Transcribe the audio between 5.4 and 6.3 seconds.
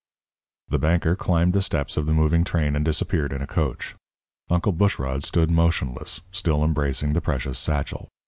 motionless,